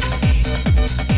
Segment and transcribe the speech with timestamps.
[0.00, 1.17] Thank you.